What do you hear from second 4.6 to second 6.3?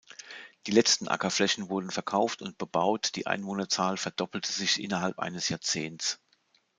innerhalb eines Jahrzehnts.